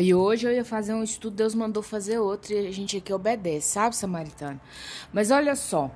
[0.00, 3.12] E hoje eu ia fazer um estudo, Deus mandou fazer outro e a gente aqui
[3.12, 4.60] obedece, sabe, Samaritano?
[5.12, 5.92] Mas olha só,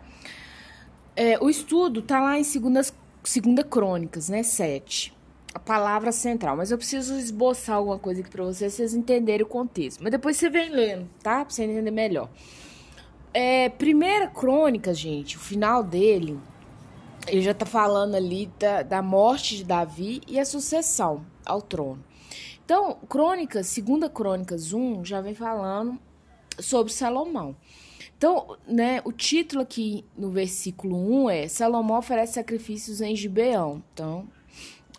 [1.17, 5.13] é, o estudo tá lá em segundas, segunda Crônicas, né, 7.
[5.53, 9.49] A palavra central, mas eu preciso esboçar alguma coisa aqui para vocês, vocês entenderem o
[9.49, 10.01] contexto.
[10.01, 11.45] Mas depois você vem lendo, tá?
[11.45, 12.31] Pra você entender melhor.
[13.35, 16.39] É, primeira Crônicas, gente, o final dele,
[17.27, 22.05] ele já tá falando ali da, da morte de Davi e a sucessão ao trono.
[22.71, 25.99] Então, Crônicas, segunda Crônicas 1, já vem falando
[26.61, 27.57] sobre Salomão.
[28.17, 33.83] Então, né, o título aqui no versículo 1 é Salomão oferece sacrifícios em Gibeão.
[33.93, 34.29] Então,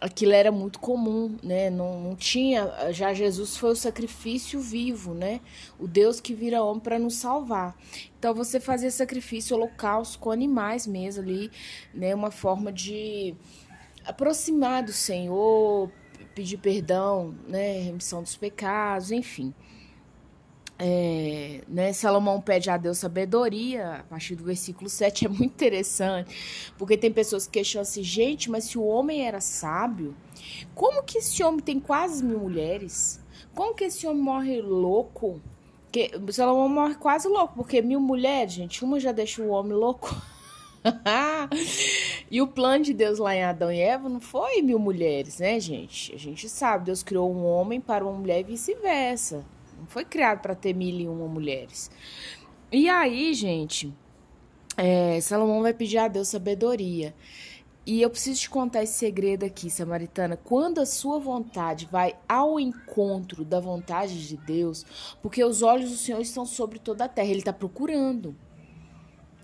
[0.02, 1.70] aquilo era muito comum, né?
[1.70, 5.40] Não, não tinha, já Jesus foi o sacrifício vivo, né?
[5.80, 7.74] O Deus que vira homem para nos salvar.
[8.20, 11.50] Então você fazia sacrifício holocausto com animais mesmo ali,
[11.94, 12.14] né?
[12.14, 13.34] Uma forma de
[14.04, 15.90] aproximar do Senhor,
[16.34, 17.80] pedir perdão, né?
[17.82, 19.54] Remissão dos pecados, enfim.
[20.84, 26.74] É, né, Salomão pede a Deus sabedoria, a partir do versículo 7 é muito interessante,
[26.76, 30.16] porque tem pessoas que questionam assim, gente, mas se o homem era sábio,
[30.74, 33.20] como que esse homem tem quase mil mulheres?
[33.54, 35.40] Como que esse homem morre louco?
[35.92, 40.20] Que, Salomão morre quase louco, porque mil mulheres, gente, uma já deixa o homem louco.
[42.32, 45.60] e o plano de Deus lá em Adão e Eva não foi mil mulheres, né,
[45.60, 46.16] gente?
[46.16, 49.44] A gente sabe, Deus criou um homem para uma mulher e vice-versa.
[49.78, 51.92] Não foi criado para ter mil e uma mulheres.
[52.72, 53.94] E aí, gente,
[54.78, 57.14] é, Salomão vai pedir a Deus sabedoria.
[57.86, 60.38] E eu preciso te contar esse segredo aqui, Samaritana.
[60.38, 64.86] Quando a sua vontade vai ao encontro da vontade de Deus,
[65.22, 68.34] porque os olhos do Senhor estão sobre toda a terra, Ele está procurando.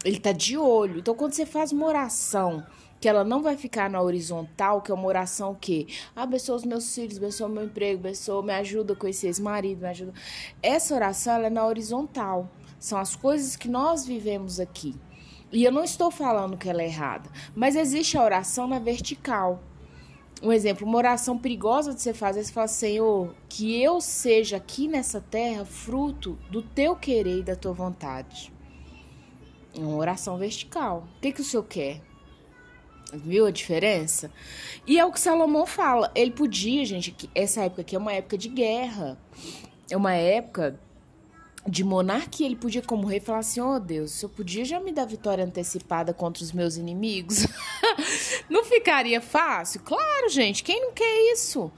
[0.03, 0.99] Ele está de olho.
[0.99, 2.65] Então, quando você faz uma oração
[2.99, 6.93] que ela não vai ficar na horizontal, que é uma oração que abençoa os meus
[6.93, 10.13] filhos, abençoa o meu emprego, abençoa, me ajuda conhecer esse marido, me ajuda.
[10.61, 12.49] Essa oração ela é na horizontal.
[12.79, 14.95] São as coisas que nós vivemos aqui.
[15.51, 19.63] E eu não estou falando que ela é errada, mas existe a oração na vertical.
[20.43, 24.87] Um exemplo, uma oração perigosa de você fazer, você fala, Senhor, que eu seja aqui
[24.87, 28.53] nessa terra fruto do teu querer e da tua vontade.
[29.77, 31.07] Uma oração vertical.
[31.17, 32.01] O que, que o Senhor quer?
[33.13, 34.31] Viu a diferença?
[34.85, 36.11] E é o que Salomão fala.
[36.13, 39.17] Ele podia, gente, que essa época aqui é uma época de guerra.
[39.89, 40.79] É uma época
[41.65, 42.45] de monarquia.
[42.45, 45.43] Ele podia, como rei, falar assim: Oh Deus, se eu podia já me dar vitória
[45.43, 47.47] antecipada contra os meus inimigos,
[48.49, 49.81] não ficaria fácil?
[49.81, 50.63] Claro, gente.
[50.63, 51.71] Quem não quer isso?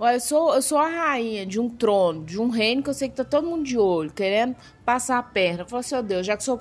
[0.00, 3.08] Eu sou, eu sou a rainha de um trono, de um reino que eu sei
[3.08, 5.62] que tá todo mundo de olho, querendo passar a perna.
[5.62, 6.60] Eu falo assim, oh Deus, já que sou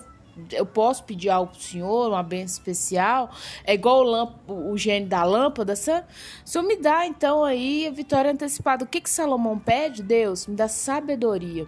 [0.51, 3.31] eu posso pedir algo pro senhor, uma benção especial,
[3.63, 4.05] é igual
[4.47, 5.73] o, o gênio da lâmpada?
[5.73, 8.83] O senhor me dá, então, aí a vitória antecipada.
[8.83, 10.01] O que que Salomão pede?
[10.01, 11.67] Deus, me dá sabedoria.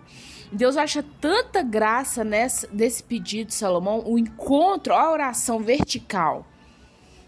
[0.51, 6.45] Deus acha tanta graça nessa, nesse pedido de Salomão, o encontro, a oração vertical.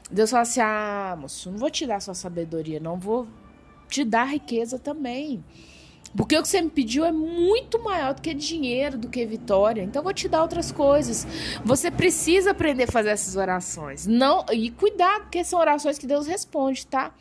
[0.09, 3.27] Deus fala assim, ah, moço, não vou te dar sua sabedoria, não vou
[3.89, 5.43] te dar riqueza também.
[6.15, 9.81] Porque o que você me pediu é muito maior do que dinheiro, do que vitória.
[9.81, 11.27] Então eu vou te dar outras coisas.
[11.63, 14.07] Você precisa aprender a fazer essas orações.
[14.07, 17.13] Não, e cuidado, porque são orações que Deus responde, tá?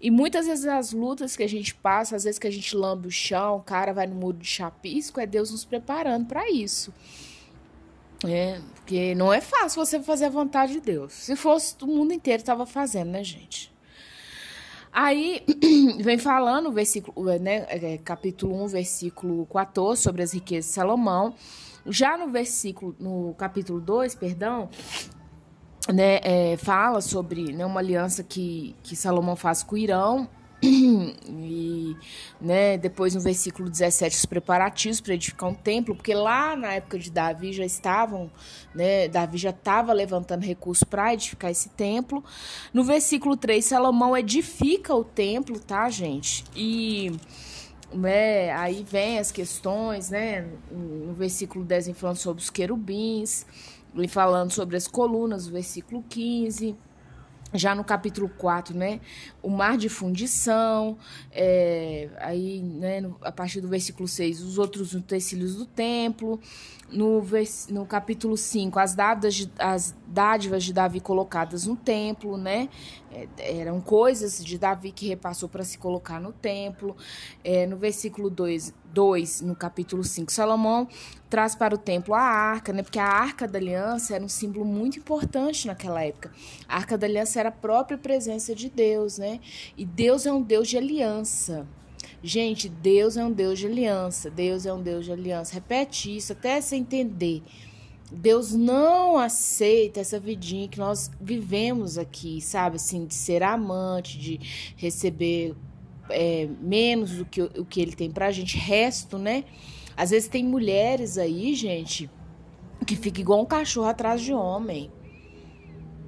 [0.00, 3.08] E muitas vezes as lutas que a gente passa, às vezes que a gente lambe
[3.08, 6.92] o chão, o cara vai no muro de chapisco, é Deus nos preparando para isso.
[8.26, 11.12] É, porque não é fácil você fazer a vontade de Deus.
[11.12, 13.73] Se fosse o mundo inteiro estava fazendo, né, gente?
[14.94, 15.42] Aí
[16.00, 21.34] vem falando, versículo, né, é, capítulo 1, versículo 14, sobre as riquezas de Salomão.
[21.84, 24.68] Já no versículo, no capítulo 2, perdão,
[25.92, 30.28] né, é, fala sobre né, uma aliança que, que Salomão faz com o Irão
[30.64, 31.96] e
[32.40, 36.98] né, depois no versículo 17 os preparativos para edificar um templo, porque lá na época
[36.98, 38.30] de Davi já estavam,
[38.74, 42.24] né, Davi já estava levantando recursos para edificar esse templo.
[42.72, 46.44] No versículo 3 Salomão edifica o templo, tá, gente?
[46.56, 47.12] E
[47.92, 53.46] né, aí vem as questões, né, no versículo 10 falando sobre os querubins,
[53.96, 56.76] e falando sobre as colunas, no versículo 15
[57.54, 59.00] já no capítulo 4, né,
[59.40, 60.98] o mar de fundição,
[61.30, 66.40] é, aí, né, a partir do versículo 6, os outros utensílios do templo,
[66.90, 72.36] no, vers, no capítulo 5, as dádivas, de, as dádivas de Davi colocadas no templo,
[72.36, 72.68] né,
[73.12, 76.96] é, eram coisas de Davi que repassou para se colocar no templo,
[77.44, 80.88] é, no versículo 2, 2, no capítulo 5, Salomão
[81.34, 82.80] traz para o templo a arca, né?
[82.80, 86.30] Porque a arca da aliança era um símbolo muito importante naquela época.
[86.68, 89.40] A arca da aliança era a própria presença de Deus, né?
[89.76, 91.66] E Deus é um Deus de aliança.
[92.22, 94.30] Gente, Deus é um Deus de aliança.
[94.30, 95.54] Deus é um Deus de aliança.
[95.54, 97.42] Repete isso até você entender.
[98.12, 102.76] Deus não aceita essa vidinha que nós vivemos aqui, sabe?
[102.76, 104.38] Assim, de ser amante, de
[104.76, 105.56] receber
[106.10, 109.42] é, menos do que o que ele tem pra gente, resto, né?
[109.96, 112.10] Às vezes tem mulheres aí, gente,
[112.86, 114.90] que fica igual um cachorro atrás de homem.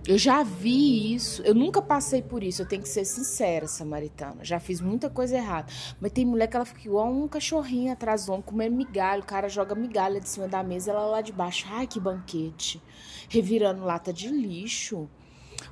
[0.06, 1.42] Eu já vi isso.
[1.42, 2.62] Eu nunca passei por isso.
[2.62, 4.44] Eu tenho que ser sincera, samaritana.
[4.44, 5.72] Já fiz muita coisa errada.
[6.00, 9.20] Mas tem mulher que ela fica igual um cachorrinho atrás do homem, comendo migalha.
[9.20, 11.66] O cara joga migalha de cima da mesa, ela lá de baixo.
[11.68, 12.80] Ai, que banquete.
[13.28, 15.08] Revirando lata de lixo.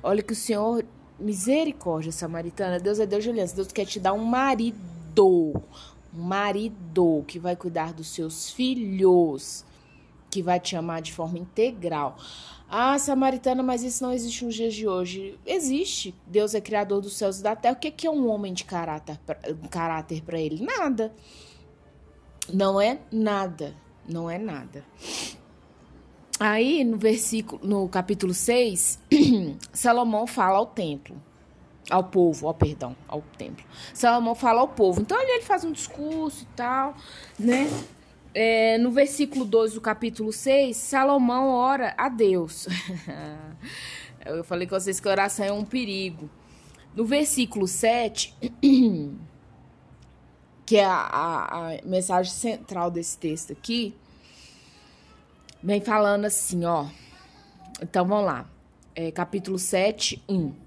[0.03, 0.83] Olha que o Senhor.
[1.17, 2.77] Misericórdia, samaritana.
[2.77, 3.55] Deus é Deus de aliança.
[3.55, 5.63] Deus quer te dar um marido.
[6.15, 9.65] Um marido que vai cuidar dos seus filhos.
[10.29, 12.17] Que vai te amar de forma integral.
[12.67, 15.39] Ah, samaritana, mas isso não existe nos dias de hoje.
[15.45, 16.15] Existe.
[16.25, 17.75] Deus é criador dos céus e da terra.
[17.75, 19.19] O que é um homem de caráter,
[19.69, 20.63] caráter para ele?
[20.63, 21.13] Nada.
[22.51, 23.75] Não é nada.
[24.07, 24.83] Não é nada.
[26.39, 28.99] Aí, no versículo, no capítulo 6,
[29.71, 31.15] Salomão fala ao templo.
[31.89, 33.63] Ao povo, ó, perdão, ao templo.
[33.93, 35.01] Salomão fala ao povo.
[35.01, 36.95] Então, ali ele faz um discurso e tal,
[37.37, 37.69] né?
[38.35, 42.67] é, no versículo 2 do capítulo 6, Salomão ora a Deus.
[44.25, 46.29] Eu falei com vocês que oração é um perigo.
[46.93, 48.35] No versículo 7,
[50.65, 53.95] que é a, a, a mensagem central desse texto aqui,
[55.63, 56.87] vem falando assim, ó.
[57.81, 58.49] Então vamos lá.
[58.93, 60.64] É, capítulo 7, 1.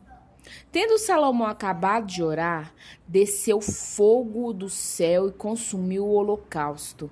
[0.71, 2.75] Tendo Salomão acabado de orar,
[3.07, 7.11] desceu fogo do céu e consumiu o holocausto,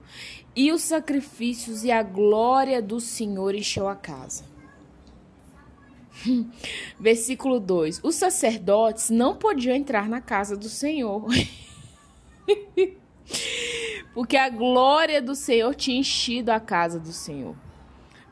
[0.55, 4.45] e os sacrifícios e a glória do Senhor encheu a casa.
[6.99, 11.27] Versículo 2: Os sacerdotes não podiam entrar na casa do Senhor,
[14.15, 17.57] porque a glória do Senhor tinha enchido a casa do Senhor.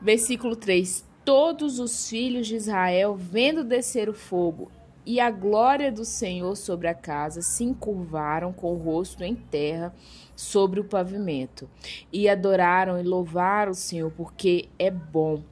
[0.01, 4.71] Versículo 3: Todos os filhos de Israel, vendo descer o fogo
[5.05, 9.93] e a glória do Senhor sobre a casa se encurvaram com o rosto em terra
[10.35, 11.69] sobre o pavimento
[12.11, 15.43] e adoraram e louvaram o Senhor porque é bom,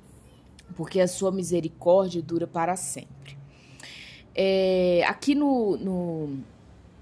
[0.75, 3.37] porque a sua misericórdia dura para sempre.
[4.35, 6.39] É, aqui no, no,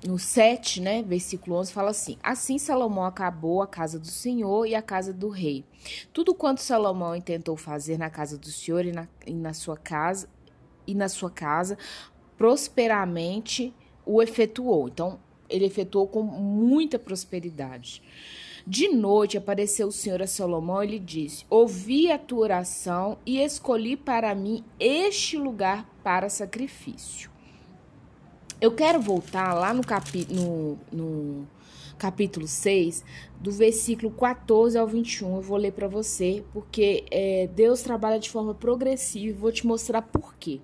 [0.06, 4.76] no 7, né, versículo 11, fala assim: Assim Salomão acabou a casa do Senhor e
[4.76, 5.64] a casa do rei.
[6.12, 10.28] Tudo quanto Salomão intentou fazer na casa do Senhor e na, e na sua casa
[10.86, 11.78] e na sua casa,
[12.42, 13.72] prosperamente
[14.04, 14.88] o efetuou.
[14.88, 18.02] Então, ele efetuou com muita prosperidade.
[18.66, 23.40] De noite apareceu o Senhor a Salomão e lhe disse: Ouvi a tua oração e
[23.40, 27.30] escolhi para mim este lugar para sacrifício.
[28.60, 31.48] Eu quero voltar lá no, capi no, no
[31.96, 33.06] capítulo 6,
[33.40, 35.36] do versículo 14 ao 21.
[35.36, 40.02] Eu vou ler para você, porque é, Deus trabalha de forma progressiva vou te mostrar
[40.02, 40.60] por quê.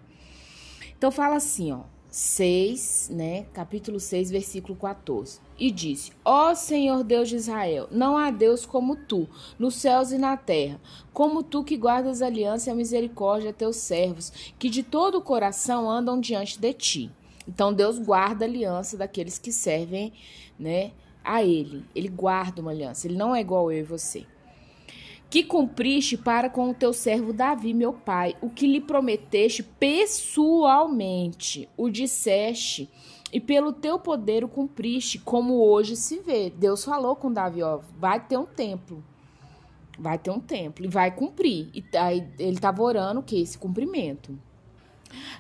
[0.97, 5.39] Então fala assim, ó, 6, né, capítulo 6, versículo 14.
[5.59, 9.29] E disse: Ó Senhor Deus de Israel, não há Deus como tu,
[9.59, 10.81] nos céus e na terra,
[11.13, 15.19] como tu que guardas a aliança e a misericórdia a teus servos, que de todo
[15.19, 17.11] o coração andam diante de ti.
[17.47, 20.11] Então Deus guarda a aliança daqueles que servem,
[20.57, 20.91] né,
[21.23, 21.85] a ele.
[21.93, 23.07] Ele guarda uma aliança.
[23.07, 24.25] Ele não é igual eu e você
[25.29, 31.67] que cumpriste para com o teu servo Davi, meu pai, o que lhe prometeste pessoalmente,
[31.75, 32.89] o disseste,
[33.31, 36.49] e pelo teu poder o cumpriste, como hoje se vê.
[36.49, 39.03] Deus falou com Davi, ó, vai ter um templo.
[39.99, 41.69] Vai ter um templo e vai cumprir.
[41.73, 44.37] E aí ele estava orando que esse cumprimento.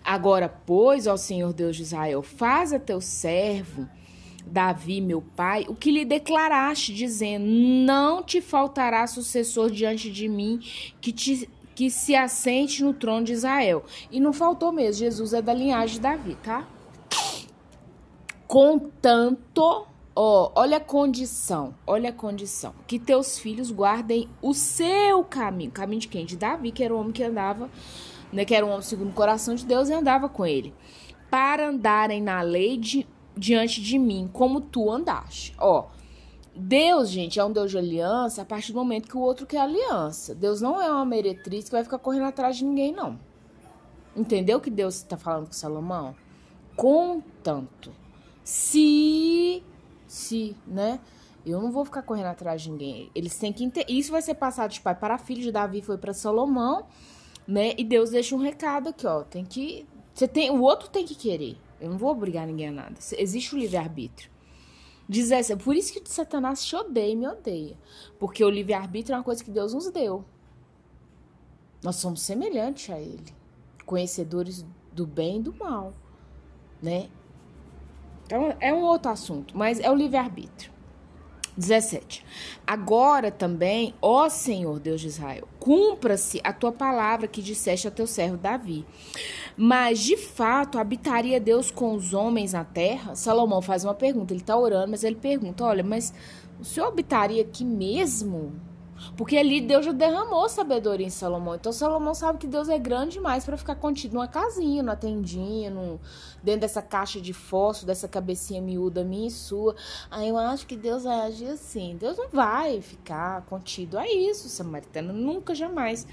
[0.03, 3.87] Agora, pois, ó Senhor Deus de Israel, faz a teu servo
[4.47, 10.59] Davi, meu pai, o que lhe declaraste, dizendo: Não te faltará sucessor diante de mim
[10.99, 13.85] que te que se assente no trono de Israel.
[14.11, 16.67] E não faltou mesmo, Jesus é da linhagem de Davi, tá?
[18.47, 19.85] Contanto,
[20.15, 26.01] ó, olha a condição, olha a condição, que teus filhos guardem o seu caminho, caminho
[26.01, 26.25] de quem?
[26.25, 27.69] De Davi, que era o homem que andava,
[28.33, 30.73] né, que era um homem segundo o coração de Deus e andava com ele,
[31.29, 33.05] para andarem na lei de
[33.37, 35.53] diante de mim, como tu andaste.
[35.57, 35.87] Ó,
[36.55, 39.59] Deus, gente, é um Deus de aliança a partir do momento que o outro quer
[39.59, 40.33] aliança.
[40.33, 43.19] Deus não é uma meretriz que vai ficar correndo atrás de ninguém, não.
[44.15, 46.15] Entendeu que Deus está falando com Salomão?
[46.75, 47.91] Contanto.
[48.43, 49.63] Se,
[50.07, 50.99] se, né?
[51.45, 53.11] Eu não vou ficar correndo atrás de ninguém.
[53.13, 53.91] Eles têm que entender.
[53.91, 55.41] Isso vai ser passado de pai para filho.
[55.41, 56.87] De Davi foi para Salomão,
[57.47, 57.73] né?
[57.77, 59.21] E Deus deixa um recado aqui, ó.
[59.21, 59.85] Tem que.
[60.13, 61.57] Você tem, o outro tem que querer.
[61.79, 62.95] Eu não vou obrigar ninguém a nada.
[63.17, 64.31] Existe o livre-arbítrio.
[65.07, 65.63] 17.
[65.63, 67.77] Por isso que Satanás te odeia e me odeia.
[68.19, 70.25] Porque o livre-arbítrio é uma coisa que Deus nos deu.
[71.83, 73.33] Nós somos semelhantes a Ele,
[73.85, 75.93] conhecedores do bem e do mal,
[76.81, 77.07] né?
[78.25, 80.71] Então é um outro assunto, mas é o livre-arbítrio.
[81.55, 82.23] 17.
[82.65, 88.05] Agora também, ó Senhor Deus de Israel, cumpra-se a tua palavra que disseste a teu
[88.05, 88.85] servo Davi.
[89.57, 93.15] Mas de fato habitaria Deus com os homens na terra?
[93.15, 96.13] Salomão faz uma pergunta, ele está orando, mas ele pergunta: olha, mas
[96.59, 98.53] o senhor habitaria aqui mesmo?
[99.15, 101.55] Porque ali Deus já derramou sabedoria em Salomão.
[101.55, 105.69] Então Salomão sabe que Deus é grande demais para ficar contido numa casinha, numa tendinha,
[105.69, 105.99] num,
[106.43, 109.75] dentro dessa caixa de fósforo, dessa cabecinha miúda minha e sua.
[110.09, 111.95] Aí eu acho que Deus vai agir assim.
[111.99, 116.07] Deus não vai ficar contido a isso, samaritano, nunca, jamais.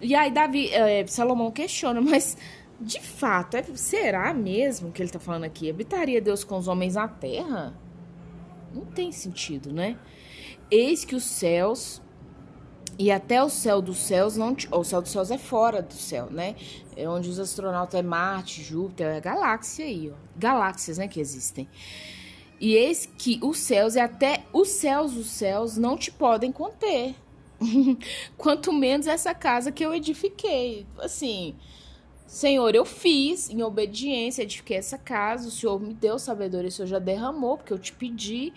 [0.00, 2.36] E aí Davi, é, Salomão questiona, mas
[2.80, 5.68] de fato, é, será mesmo que ele está falando aqui?
[5.68, 7.74] Habitaria Deus com os homens na terra?
[8.72, 9.98] Não tem sentido, né?
[10.70, 12.00] Eis que os céus
[12.98, 14.56] e até o céu dos céus não.
[14.72, 16.54] O céu dos céus é fora do céu, né?
[16.96, 20.16] É onde os astronautas é Marte, Júpiter, é galáxia aí, ó.
[20.36, 21.68] Galáxias, né, que existem.
[22.60, 27.14] E eis que os céus e até os céus dos céus não te podem conter.
[28.36, 30.84] Quanto menos essa casa que eu edifiquei.
[30.98, 31.54] Assim,
[32.28, 35.48] Senhor, eu fiz em obediência, edifiquei essa casa.
[35.48, 38.52] O Senhor me deu sabedoria, o Senhor já derramou, porque eu te pedi.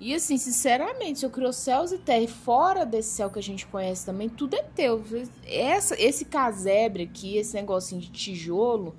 [0.00, 3.42] E assim, sinceramente, se eu criou céus e terra e fora desse céu que a
[3.42, 5.04] gente conhece também, tudo é teu.
[5.46, 8.96] Essa, esse casebre aqui, esse negocinho de tijolo,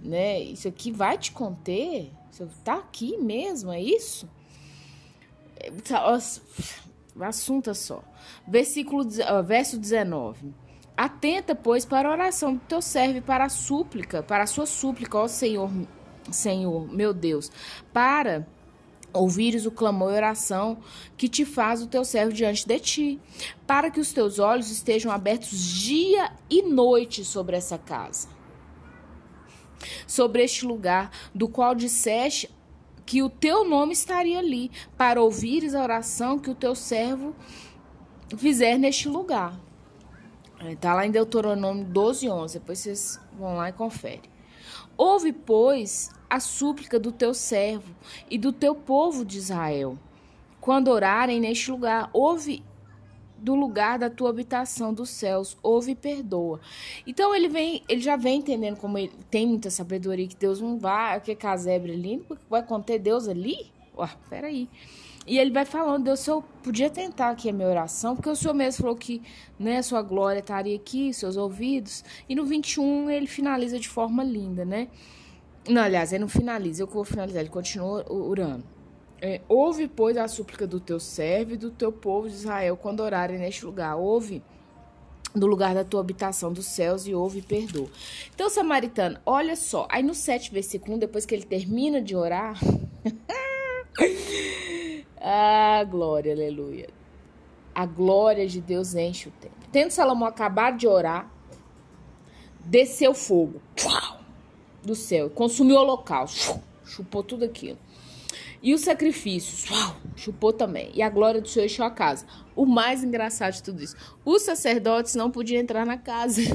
[0.00, 0.40] né?
[0.40, 2.12] Isso aqui vai te conter?
[2.30, 4.30] Você tá aqui mesmo, é isso?
[5.56, 6.06] É, tá,
[7.16, 8.00] o assunto é só.
[8.46, 9.04] Versículo,
[9.44, 10.54] verso 19.
[10.96, 15.18] Atenta, pois, para a oração do teu servo, para a súplica, para a sua súplica,
[15.18, 15.70] ó Senhor,
[16.30, 17.50] Senhor, meu Deus,
[17.92, 18.46] para
[19.12, 20.78] ouvires o clamor e oração
[21.16, 23.20] que te faz o teu servo diante de ti,
[23.66, 28.28] para que os teus olhos estejam abertos dia e noite sobre essa casa,
[30.06, 32.50] sobre este lugar, do qual disseste
[33.04, 37.34] que o teu nome estaria ali, para ouvires a oração que o teu servo
[38.36, 39.65] fizer neste lugar.
[40.64, 42.58] Está lá em Deuteronômio 12, 11.
[42.58, 44.22] Depois vocês vão lá e conferem.
[44.96, 47.94] Ouve, pois, a súplica do teu servo
[48.30, 49.98] e do teu povo de Israel.
[50.60, 52.64] Quando orarem neste lugar, ouve
[53.38, 56.58] do lugar da tua habitação dos céus, ouve e perdoa.
[57.06, 60.78] Então ele vem, ele já vem entendendo como ele tem muita sabedoria que Deus não
[60.78, 63.70] vai, que casebre ali, vai conter Deus ali?
[63.96, 64.68] Ué, peraí.
[65.26, 68.54] E ele vai falando, Deus, eu podia tentar aqui a minha oração, porque o Senhor
[68.54, 69.20] mesmo falou que
[69.58, 72.04] né, sua glória estaria aqui, seus ouvidos.
[72.28, 74.88] E no 21 ele finaliza de forma linda, né?
[75.68, 78.64] Não, aliás, ele não finaliza, eu que vou finalizar, ele continua orando.
[79.20, 83.00] É, ouve, pois, a súplica do teu servo e do teu povo de Israel quando
[83.00, 83.96] orarem neste lugar.
[83.96, 84.42] Ouve
[85.34, 87.88] do lugar da tua habitação dos céus e ouve e perdoa.
[88.32, 89.88] Então, samaritano, olha só.
[89.90, 92.58] Aí no 7, versículo 1, depois que ele termina de orar.
[95.28, 96.88] ah, glória, aleluia.
[97.74, 99.58] A glória de Deus enche o templo.
[99.72, 101.28] Tendo Salomão acabado de orar,
[102.64, 103.60] desceu fogo.
[104.84, 107.76] Do céu, consumiu o holocausto, chupou tudo aquilo.
[108.62, 109.68] E os sacrifícios,
[110.14, 110.92] chupou também.
[110.94, 112.24] E a glória do Senhor encheu a casa.
[112.54, 116.40] O mais engraçado de tudo isso: os sacerdotes não podiam entrar na casa.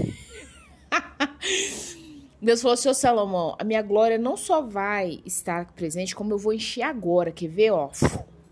[2.41, 6.53] Deus falou, seu Salomão, a minha glória não só vai estar presente, como eu vou
[6.53, 7.33] encher agora.
[7.33, 7.91] Quer ver, ó?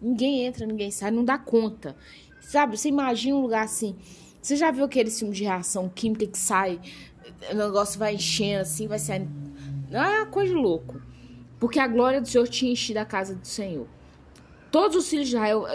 [0.01, 1.96] Ninguém entra, ninguém sai, não dá conta.
[2.41, 3.96] Sabe, você imagina um lugar assim.
[4.41, 6.79] Você já viu aquele filme de reação química que sai,
[7.51, 9.29] o negócio vai enchendo assim, vai saindo
[9.91, 11.01] é uma coisa de louco.
[11.60, 13.88] Porque a glória do Senhor tinha enchido a casa do Senhor.
[14.72, 15.65] Todos os filhos de Israel,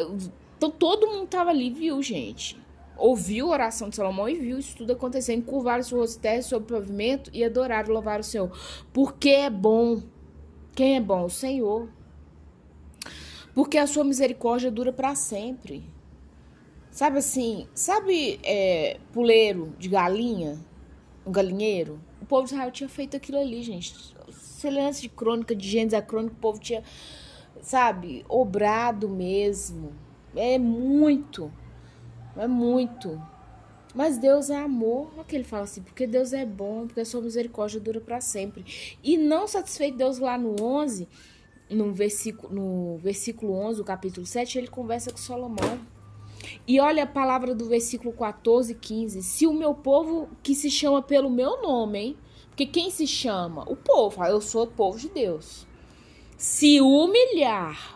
[0.56, 2.56] então todo mundo estava ali, viu, gente?
[2.96, 5.44] Ouviu a oração de Salomão e viu isso tudo acontecendo.
[5.44, 8.50] Curvaram seu rosto terra sobre o pavimento e adoraram louvaram o Senhor.
[8.92, 10.00] Porque é bom.
[10.74, 11.24] Quem é bom?
[11.24, 11.88] O Senhor.
[13.54, 15.84] Porque a sua misericórdia dura para sempre.
[16.90, 20.58] Sabe assim, sabe é, puleiro de galinha?
[21.26, 22.00] Um galinheiro?
[22.20, 23.94] O povo de Israel tinha feito aquilo ali, gente.
[24.30, 26.82] Semelhança de crônica, de Gênesis a crônica, o povo tinha,
[27.60, 29.92] sabe, obrado mesmo.
[30.34, 31.52] É muito.
[32.36, 33.20] É muito.
[33.94, 35.12] Mas Deus é amor.
[35.14, 38.20] Olha que ele fala assim, porque Deus é bom, porque a sua misericórdia dura para
[38.20, 38.64] sempre.
[39.02, 41.08] E não satisfeito Deus lá no 11,
[41.74, 45.80] no versículo, no versículo 11, do capítulo 7, ele conversa com Salomão.
[46.66, 49.22] E olha a palavra do versículo 14 e 15.
[49.22, 52.16] Se o meu povo que se chama pelo meu nome, hein?
[52.48, 53.64] Porque quem se chama?
[53.68, 54.24] O povo.
[54.24, 55.66] Eu sou o povo de Deus.
[56.36, 57.94] Se humilhar,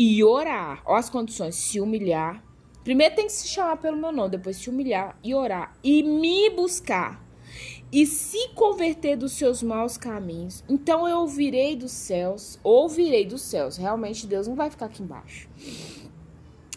[0.00, 0.82] e orar.
[0.86, 2.42] Ó as condições, se humilhar.
[2.82, 6.48] Primeiro tem que se chamar pelo meu nome, depois se humilhar e orar e me
[6.48, 7.22] buscar
[7.92, 13.76] e se converter dos seus maus caminhos, então eu ouvirei dos céus, ouvirei dos céus.
[13.76, 15.48] Realmente Deus não vai ficar aqui embaixo.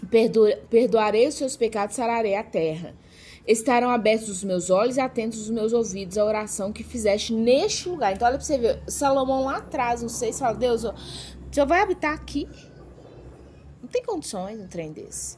[0.09, 2.95] Perdo, perdoarei os seus pecados, sararei a terra.
[3.45, 7.89] Estarão abertos os meus olhos e atentos os meus ouvidos à oração que fizeste neste
[7.89, 8.13] lugar.
[8.13, 10.81] Então, olha para você ver, Salomão lá atrás, não sei se fala, Deus,
[11.51, 12.47] Senhor vai habitar aqui?
[13.81, 15.37] Não tem condições um trem desse.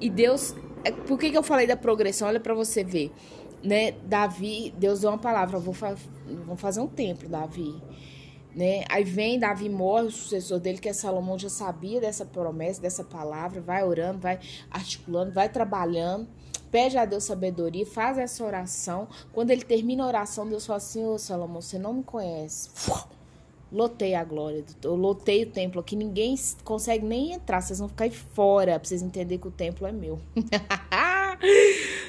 [0.00, 2.28] E Deus, é, por que, que eu falei da progressão?
[2.28, 3.12] Olha para você ver
[3.62, 5.96] né, Davi, Deus deu uma palavra, vou, fa
[6.46, 7.74] vou fazer um templo, Davi.
[8.54, 8.84] Né?
[8.88, 13.04] Aí vem, Davi morre, o sucessor dele, que é Salomão, já sabia dessa promessa, dessa
[13.04, 16.26] palavra, vai orando, vai articulando, vai trabalhando,
[16.70, 19.06] pede a Deus sabedoria, faz essa oração.
[19.32, 22.70] Quando ele termina a oração, Deus fala assim: Ô Salomão, você não me conhece.
[23.70, 26.34] Lotei a glória, eu lotei o templo aqui, ninguém
[26.64, 29.92] consegue nem entrar, vocês vão ficar aí fora, pra vocês entenderem que o templo é
[29.92, 30.18] meu.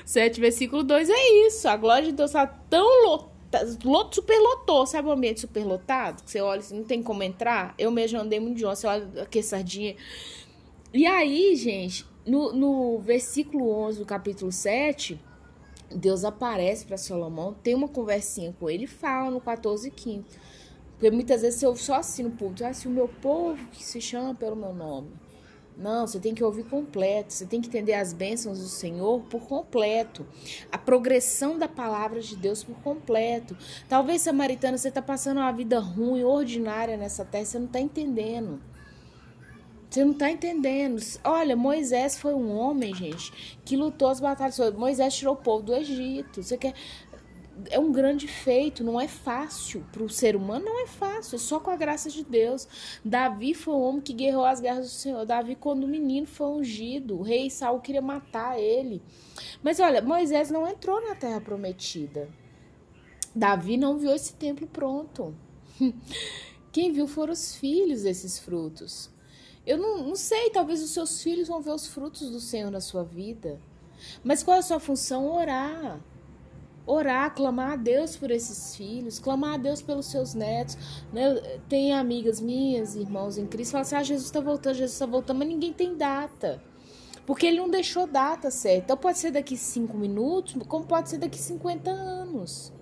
[0.06, 1.68] 7, versículo 2 é isso.
[1.68, 3.68] A glória de Deus está tão lotada,
[4.12, 6.24] superlotou, sabe o ambiente superlotado?
[6.24, 7.74] Que você olha assim, não tem como entrar.
[7.78, 9.96] Eu mesmo andei muito de você olha aqui sardinha.
[10.94, 15.20] E aí, gente, no, no versículo 11 do capítulo 7,
[15.96, 20.26] Deus aparece para Salomão, tem uma conversinha com ele e fala no 14 e 15.
[20.92, 24.02] Porque muitas vezes eu só assim no público, ah, se o meu povo que se
[24.02, 25.10] chama pelo meu nome
[25.80, 29.48] não, você tem que ouvir completo, você tem que entender as bênçãos do Senhor por
[29.48, 30.28] completo,
[30.70, 33.56] a progressão da palavra de Deus por completo.
[33.88, 38.62] Talvez, Samaritana, você está passando uma vida ruim, ordinária nessa terra, você não está entendendo.
[39.90, 41.02] Você não está entendendo.
[41.24, 44.60] Olha, Moisés foi um homem, gente, que lutou as batalhas.
[44.76, 46.44] Moisés tirou o povo do Egito.
[46.44, 46.76] Você quer
[47.70, 51.40] é um grande feito, não é fácil para o ser humano, não é fácil, é
[51.40, 52.68] só com a graça de Deus.
[53.04, 55.26] Davi foi um homem que guerreou as guerras do Senhor.
[55.26, 59.02] Davi, quando o menino foi ungido, o rei Saul queria matar ele.
[59.64, 62.30] Mas olha, Moisés não entrou na terra prometida.
[63.36, 65.36] Davi não viu esse templo pronto.
[66.72, 69.10] Quem viu foram os filhos desses frutos.
[69.66, 72.82] Eu não, não sei, talvez os seus filhos vão ver os frutos do Senhor na
[72.82, 73.60] sua vida.
[74.24, 75.32] Mas qual é a sua função?
[75.32, 76.00] Orar
[76.90, 80.78] orar, clamar a Deus por esses filhos, clamar a Deus pelos seus netos.
[81.14, 81.36] Né?
[81.70, 85.38] Tem amigas minhas, irmãos em Cristo, falam assim: ah, Jesus está voltando, Jesus está voltando,
[85.38, 86.62] mas ninguém tem data.
[87.26, 88.86] Porque ele não deixou data certa.
[88.86, 92.74] Então pode ser daqui cinco minutos, como pode ser daqui 50 anos.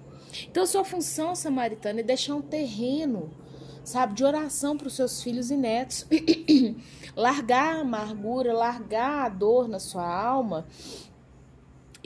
[0.49, 3.29] Então sua função, samaritana, é deixar um terreno,
[3.83, 6.07] sabe, de oração para os seus filhos e netos.
[7.13, 10.65] largar a amargura, largar a dor na sua alma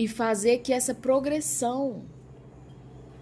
[0.01, 2.03] e fazer que essa progressão,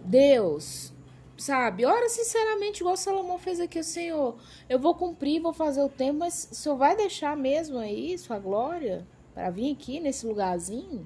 [0.05, 0.93] Deus,
[1.37, 4.37] sabe, ora sinceramente, igual Salomão fez aqui, o Senhor,
[4.69, 8.39] eu vou cumprir, vou fazer o tempo, mas o Senhor vai deixar mesmo aí sua
[8.39, 11.05] glória para vir aqui nesse lugarzinho?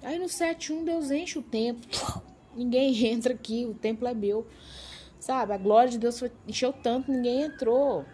[0.00, 1.90] Aí no 7.1 Deus enche o templo.
[2.54, 4.46] Ninguém entra aqui, o templo é meu.
[5.18, 5.54] Sabe?
[5.54, 8.04] A glória de Deus encheu tanto, ninguém entrou.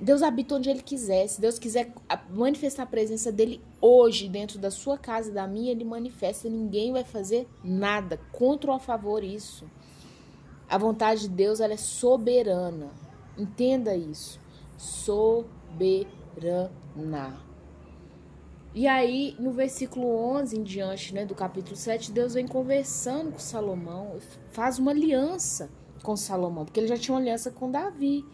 [0.00, 1.26] Deus habita onde Ele quiser.
[1.28, 1.92] Se Deus quiser
[2.30, 6.48] manifestar a presença dele hoje dentro da sua casa da minha, Ele manifesta.
[6.48, 9.64] Ninguém vai fazer nada contra ou a favor isso.
[10.68, 12.90] A vontade de Deus ela é soberana.
[13.38, 14.40] Entenda isso.
[14.76, 15.44] Soberana.
[18.74, 23.38] E aí, no versículo 11 em diante, né, do capítulo 7, Deus vem conversando com
[23.38, 24.18] Salomão,
[24.50, 25.70] faz uma aliança
[26.02, 28.24] com Salomão, porque ele já tinha uma aliança com Davi.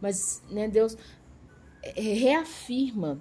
[0.00, 0.96] Mas né, Deus
[1.94, 3.20] reafirma,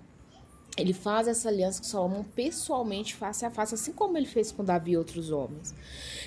[0.78, 4.64] ele faz essa aliança com Salomão pessoalmente, face a face, assim como ele fez com
[4.64, 5.74] Davi e outros homens.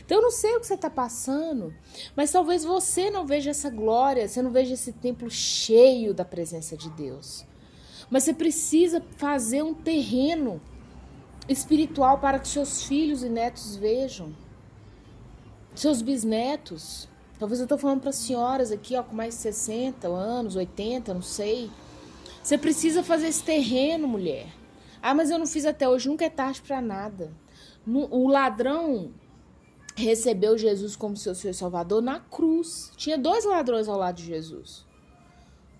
[0.04, 1.74] Então eu não sei o que você está passando,
[2.16, 6.76] mas talvez você não veja essa glória, você não veja esse templo cheio da presença
[6.76, 7.44] de Deus.
[8.10, 10.62] Mas você precisa fazer um terreno
[11.46, 14.34] espiritual para que seus filhos e netos vejam,
[15.74, 17.08] seus bisnetos.
[17.38, 21.22] Talvez eu estou falando para senhoras aqui, ó, com mais de 60 anos, 80, não
[21.22, 21.70] sei.
[22.42, 24.48] Você precisa fazer esse terreno, mulher.
[25.00, 27.32] Ah, mas eu não fiz até hoje, nunca é tarde para nada.
[27.86, 29.12] O ladrão
[29.94, 32.90] recebeu Jesus como seu Senhor Salvador na cruz.
[32.96, 34.84] Tinha dois ladrões ao lado de Jesus.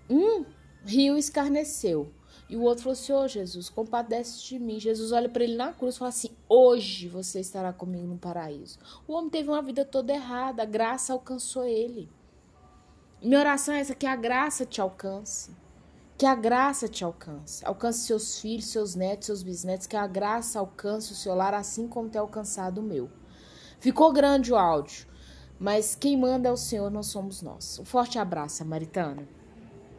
[0.09, 0.45] Um
[0.85, 2.11] riu e escarneceu.
[2.49, 4.79] E o outro falou assim: Ô oh, Jesus, compadece de mim.
[4.79, 8.79] Jesus olha para ele na cruz e fala assim: Hoje você estará comigo no paraíso.
[9.07, 12.09] O homem teve uma vida toda errada, a graça alcançou ele.
[13.21, 15.51] Minha oração é essa: que a graça te alcance.
[16.17, 17.63] Que a graça te alcance.
[17.65, 19.85] Alcance seus filhos, seus netos, seus bisnetos.
[19.87, 23.09] Que a graça alcance o seu lar, assim como tem alcançado o meu.
[23.79, 25.07] Ficou grande o áudio,
[25.57, 27.79] mas quem manda é o Senhor, não somos nós.
[27.79, 29.38] Um forte abraço, Samaritana.